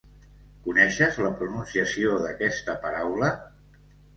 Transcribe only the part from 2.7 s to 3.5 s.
paraula?